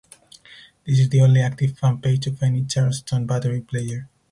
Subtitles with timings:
[0.83, 4.09] This is the only active fan page of any Charleston Battery player.